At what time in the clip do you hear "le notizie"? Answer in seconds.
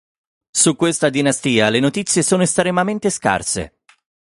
1.69-2.23